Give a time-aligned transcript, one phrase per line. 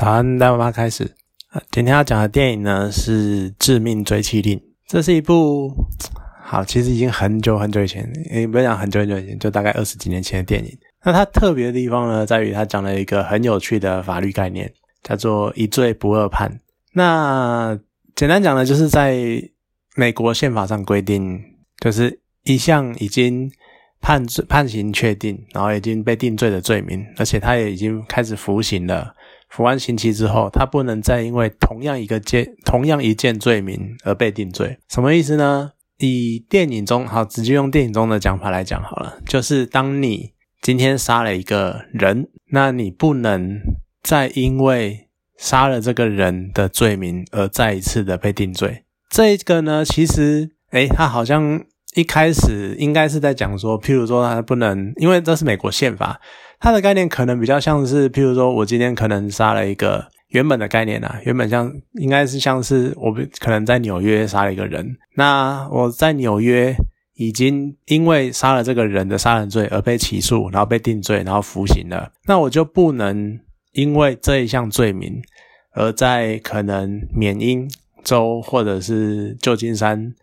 [0.00, 1.14] 早安，大妈开始。
[1.70, 5.70] 今天要讲的电影呢是《致命追妻令》，这是一部
[6.42, 10.74] 好，其实已经很久很久以前，也不要讲很久很久以前，就大概二十几年前的电影。
[11.04, 16.50] 那它特别的地方呢，在于它讲了一个很有趣的法律概念，叫做“一罪不二判”。
[16.94, 17.78] 那
[18.16, 19.14] 简单讲呢，就是在
[19.96, 21.38] 美国宪法上规定，
[21.78, 23.52] 就是一项已经
[24.00, 29.14] 判罪判刑确定，然后已经被定罪的罪名，而且他也已经开始服刑了。
[29.50, 34.78] 服完刑期之后，他不能再因为同样一个件、同样一件罪名而被定罪。
[34.88, 35.72] 什么意思呢？
[35.98, 40.32] 以电影中，好，直接用电影中的讲法来讲好了，就是当你
[40.62, 43.58] 今天杀了一个人，那你不能
[44.02, 48.84] 再因为杀了这个人的罪名而再一次的被定罪。
[49.10, 51.62] 这个呢，其实，诶，他好像
[51.94, 56.20] 一开始应该是在讲说，譬如说他不能，因为这是美国宪法。
[56.60, 66.76] 它的概念可能比较像是，譬如说，我今天可能杀了一个原本的概念啊，原本像应该是像是我可能在纽约杀了一个人，那我在纽约
[67.14, 73.40] 已经因为杀了这个人的杀人罪而被起诉，然后被定罪，然后服刑了，那我就不能
[73.72, 75.22] 因为这一项罪名
[75.72, 77.66] 而在可能缅因
[78.04, 80.14] 州或者是旧金山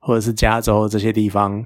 [0.00, 1.64] 或者是加州这些地方，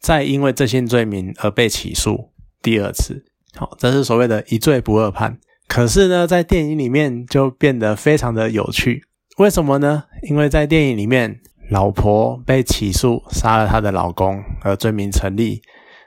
[0.00, 2.30] 再因为这些罪名而被起诉
[2.60, 3.24] 第二次。
[3.56, 5.38] 好，这是所谓的一罪不二判。
[5.66, 9.04] 可是呢，在电影里面就变得非常的有趣。
[9.38, 10.04] 为什么呢？
[10.22, 11.40] 因为在电影里面，
[11.70, 15.60] 老婆被起诉杀了她的老公，而罪名成立。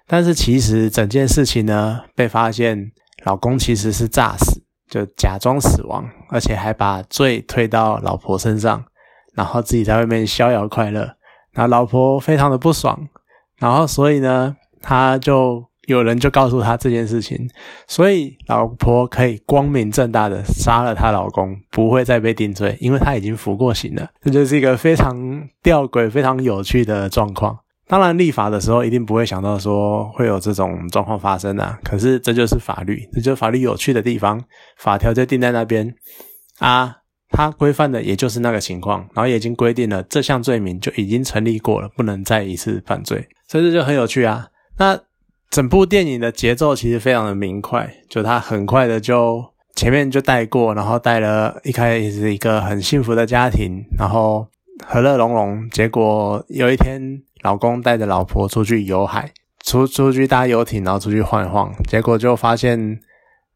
[0.08, 2.92] 但是其实整件事情呢，被发现
[3.24, 8.84] 老公其实是诈死，就假装死亡，而且还把罪推到老婆身上，
[9.34, 11.16] 然后自己在外面逍遥快乐。
[11.54, 13.08] 那老婆非常的不爽，
[13.58, 15.71] 然后所以呢，他就。
[15.88, 17.50] 有人就告诉他这件事情，
[17.88, 24.08] 所以老婆可以光明正大的杀了她老公，不会再被定罪，因为他已经服过刑了。
[24.22, 27.58] 这就是一个非常吊诡、非常有趣的状况。
[27.88, 31.78] 当然，立法的时候一定不会想到说会有这种状况发生啊。
[31.84, 34.40] 可是这就是法律，这就是法律有趣的地方。
[34.78, 35.94] 法条就定在那边
[36.60, 36.98] 啊，
[37.32, 43.28] 它规范的也就是那个情况，然后也已经规定了这项罪名就已经成立过了，不能再一次犯罪。
[43.48, 44.48] 所以这就很有趣啊。
[44.78, 44.98] 那。
[45.52, 49.44] 整部电影的节奏其实非常的明快，就它很快的就
[49.76, 54.48] 前面就带过，然后带了一开始是一个很幸福的家庭，然后
[54.88, 55.70] 和乐融融。
[55.70, 59.30] 结果有一天，老公带着老婆出去游海，
[59.66, 63.02] 出出去搭游艇，然后出去晃一晃，结果就发现，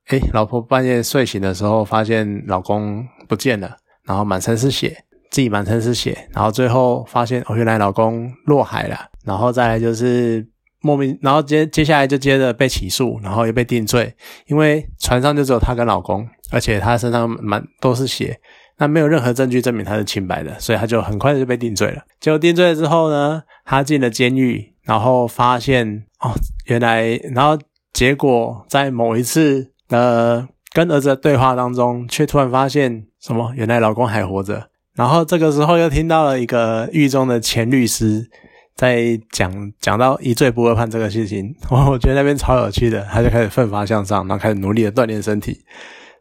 [0.07, 10.45] 哎，老婆半夜睡醒的时候，发现老公不见了，然后满身是血，自己满身是血，然后最后发现哦，原来老公落海了，然后再来就是。
[10.85, 14.13] 莫名，然后接接下来就接着被起诉，然后又被定罪，
[14.45, 18.39] 因为船上就只有她跟老公，而且她身上满都是血，
[18.77, 22.03] 那没有任何证据证明她是清白的，所以她就很快就被定罪了。
[22.19, 26.29] 结果定罪了之后呢，她进了监狱，然后发现哦，
[26.65, 27.57] 原来，然后
[27.91, 33.51] 结果在某一次呃跟儿子的对话当中，却突然发现什么？
[33.55, 34.69] 原来老公还活着。
[34.93, 38.29] 然后这个时候又听到了一个狱中的前律师。
[38.75, 45.61] 在讲讲到一罪不二判这个事情，我 我觉得那边超有趣的，他就开始奋发向上，然后开始努力的锻炼身体。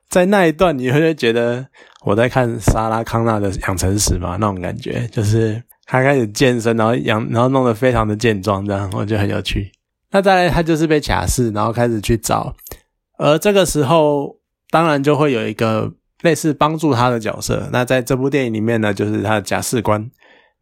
[0.09, 1.67] 在那一段，你会觉得
[2.05, 4.37] 我在看莎拉康纳的养成史嘛？
[4.41, 9.73] 那种感觉，就是他开始健身，然后养，然后弄得非常的健壮，这样我觉得很有趣。
[10.13, 12.55] 那再来，他就是被假释，然后开始去找，
[13.19, 14.37] 而这个时候，
[14.71, 15.93] 当然就会有一个
[16.23, 17.69] 类似帮助他的角色。
[17.73, 20.09] 那在这部电影里面呢，就是他的假释官。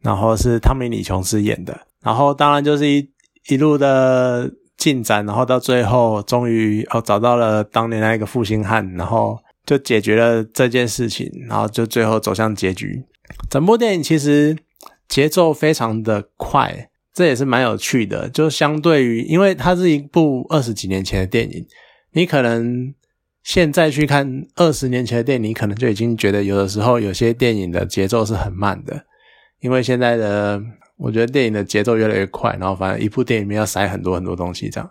[0.03, 3.09] 然后是汤米·李·琼斯演的，然后当然就是一
[3.47, 13.03] 一路的进展，然后到最后终于哦找到了当年那一个负心汉，然后就解决了这件事情，然后就最后走向结局。
[13.49, 14.57] 整部电影其实
[15.07, 18.29] 节奏非常的快，这也是蛮有趣的。
[18.29, 21.65] 就相对于，因为它是一部二十几年前的电影，
[22.11, 22.93] 你可能
[23.41, 29.05] 现在去看二十年前的电影，你可能就已经觉得有的时候有些电影的节奏是很慢的。
[29.63, 30.61] 因为现在的
[30.97, 34.89] 我觉得电影的节奏越来越快，然后反正一部电影里面要塞很多很多东西这样。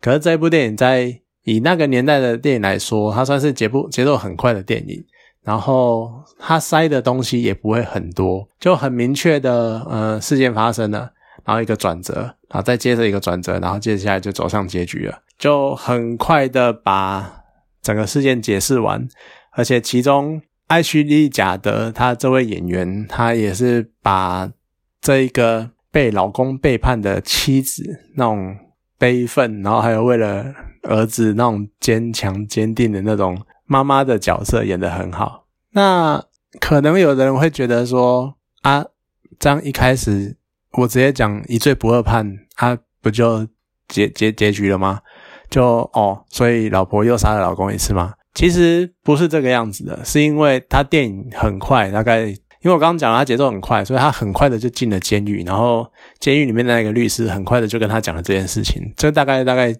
[0.00, 5.04] 可是这部电影在以那个年代的电影来说，它算是节步节奏很快的电影，
[5.42, 11.10] 然后它塞的东西也不会很多，就很明确的呃事件发生了，
[11.44, 12.14] 然后一个转折，
[12.48, 17.44] 然后再接着一个转折，然后接下来就走向结局了，就很快的把
[17.82, 19.06] 整个事件解释完，
[19.52, 20.40] 而且其中。
[20.74, 24.50] 艾希莉·贾德，她这位演员，她也是把
[25.00, 28.56] 这一个被老公背叛的妻子那种
[28.98, 35.46] 悲愤，然后还有为了儿子那种坚强坚定的那种妈妈的角色演得很好。
[35.70, 36.20] 那
[36.58, 38.84] 可能有的人会觉得说啊，
[39.38, 40.36] 这样一开始
[40.72, 43.46] 我直接讲一罪不二判，他不就
[43.86, 45.02] 结结结局了吗？
[45.48, 48.14] 就哦，所以老婆又杀了老公一次吗？
[48.34, 55.86] 其实不是这个样子的，是因为他电影很快，大概因为我刚刚讲了他节奏很快，所以他很快的就进了监狱，然后
[56.18, 59.72] 监狱里面的那个律师很快的就跟他讲了这件事情，这大概大概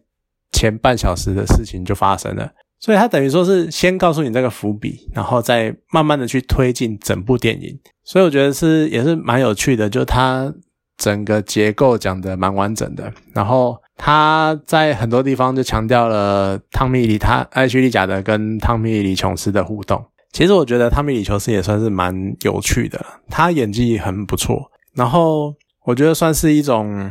[0.52, 2.48] 前半小时的事情就发生了，
[2.78, 10.54] 所以他等于说是先告诉你这个伏笔，然后再慢慢的去推进整部电影，所以我觉得是也是蛮有趣的，就他
[10.96, 13.76] 整个结构讲的蛮完整的，然后。
[13.96, 20.04] 他在很多地方就强调了汤米·里他艾希利·贾德跟汤米·里琼斯的互动。
[20.32, 24.70] 其实我觉得汤米·里琼斯也算是蛮有趣的，他演技很不错。
[24.94, 25.54] 然后
[25.84, 27.10] 我觉得算是一种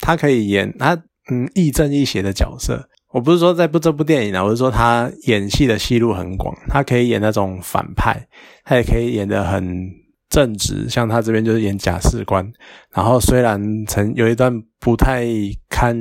[0.00, 0.94] 他可以演他
[1.30, 2.88] 嗯亦正亦邪的角色。
[3.12, 8.26] 我不是说在不这部电影啊，我是说他演戏的戏路很广，他可以演那种反派，
[8.64, 9.90] 他也可以演得很。
[10.36, 12.46] 正直，像他这边就是演假士官，
[12.92, 15.24] 然后虽然曾有一段不太
[15.70, 15.98] 堪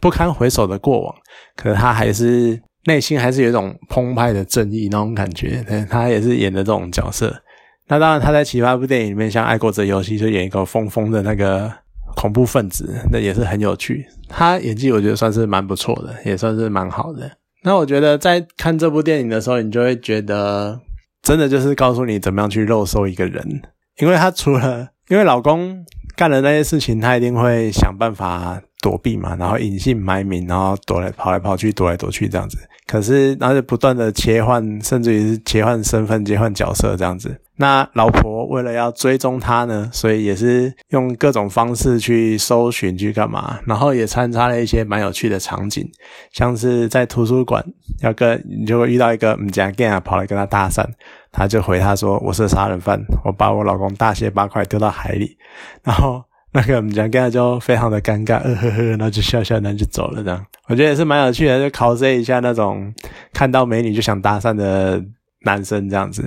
[0.00, 1.14] 不堪回首的过往，
[1.56, 5.62] 可是他还是内心还是有一种澎湃的正义那种感觉。
[5.90, 7.42] 他也是演的这种角色。
[7.86, 11.70] 那当然他在其他部电影里面，像《爱国者游戏》就演一个疯疯的那个
[12.16, 14.06] 恐怖分子，那也是很有趣。
[14.26, 17.30] 他演技我觉得算是蛮不错的，也算是蛮好的。
[17.62, 20.80] 那我觉得在看这部电影的时候，你就会觉得。
[21.22, 23.62] 真的就是告诉你怎么样去肉搜一个人，
[23.98, 25.84] 因为他除了因为老公
[26.16, 32.58] 干了那些事情，他一定会想办法躲避嘛，然后隐姓埋名，然后躲来跑来跑去，躲来躲去这样子。
[32.86, 37.40] 可是，然后就不断的切换，甚至于是切换身份、切换角色这样子。
[37.60, 45.86] 那老婆为了要追踪他呢，所以也是用各种方式去搜寻去干嘛，然后也穿插了一些蛮有趣的场景，
[46.32, 47.62] 像是在图书馆
[48.00, 50.84] 要跟你就会遇到一个唔加 gay 啊，跑来跟他搭讪，
[51.30, 55.36] 他就回他说我是杀人犯，我把我老公大卸八块丢到海里，
[55.84, 56.24] 然后。
[56.52, 60.20] 那个我们讲，刚才就非常的尴尬，呃呵呵，然后就笑笑，然后就走了。
[60.20, 62.92] 这样我觉得也是蛮有趣的，就考试一下那种
[63.32, 65.00] 看到美女就想搭讪的
[65.44, 66.24] 男生这样子。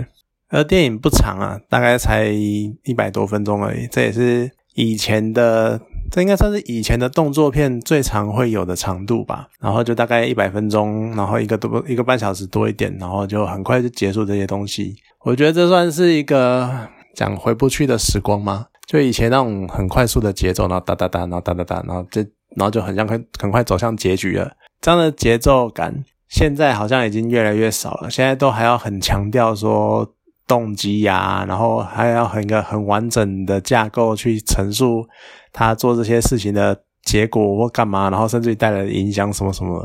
[0.54, 3.88] 而电影不长啊，大概才一百多分钟而已。
[3.92, 9.48] 这也是以前的，这应该算是以前的动作片最长会有的长度吧。
[9.60, 14.96] 然后就大概一百分钟，然后一个多一个半小时多一点，然后就很快就结束这些东西。
[15.26, 18.68] 我觉得这算是一个讲回不去的时光吗？
[18.86, 22.22] 就以前那种很快速的节奏，然后哒哒哒，然后哒哒哒，然后这
[22.56, 24.52] 然后就很像很很快走向结局了。
[24.82, 28.10] 这样的节奏感，现在好像已经越来越少了。
[28.12, 30.14] 现在都还要很强调说
[30.48, 35.06] 动机呀，然后还要很一个很完整的架构去陈述
[35.52, 39.84] 他做这些事情的结果或干嘛，然后甚至于带来的影响什么什么。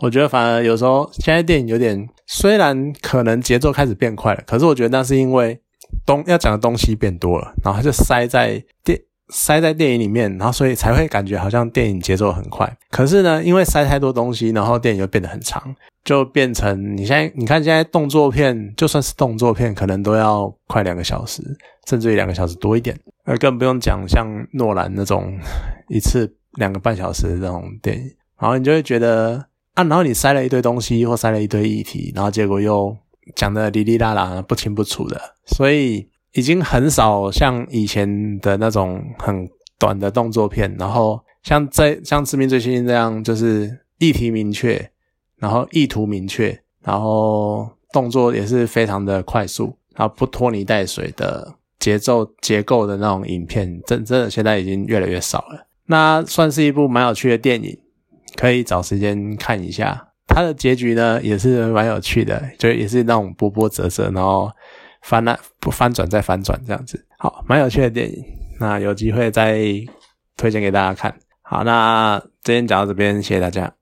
[0.00, 5.60] 我觉得反而有时候现在电影有点，虽然可能节奏开始变快了，可是我觉得那是因为。
[6.06, 8.96] 东要讲的东西变多了，然后就塞在电
[9.30, 12.76] 塞在电影里面，然后所以才会感觉好像电影节奏很快。
[12.90, 15.74] 可是呢，因为塞太多东西，然后电影又变得很长，
[16.04, 21.42] 就变成你现在你看现在动作片，就算是动作片，可能都要快两个小时，
[21.88, 22.98] 甚至于两个小时多一点。
[23.24, 25.38] 而更不用讲像诺兰那种
[25.88, 28.02] 一次两个半小时的这种电影，
[28.38, 32.96] 然后你就会觉得啊，然后你塞了一堆东西或塞了一堆议题，然后结果又。
[33.36, 44.90] 讲的哩哩啦啦不清不楚的，所以已经很少像以前的那种很短的动作片，然后像在像《致命追星》这样，就是议题明确，
[45.38, 55.66] 然后意图明确，然后动作也是非常的快速，然后不拖泥带水的节奏结构的那种影片，真真的现在已经越来越少了。
[55.86, 57.76] 那算是一部蛮有趣的电影，
[58.36, 60.08] 可以找时间看一下。
[60.28, 64.48] 它的结局呢也是蛮有趣的，就也是那种波波折折，然后
[65.02, 68.24] 翻了不翻转再翻转这样子，好，蛮有趣的电影。
[68.58, 69.58] 那有机会再
[70.36, 71.14] 推荐给大家看。
[71.42, 73.72] 好，那今天讲到这边，谢谢大家。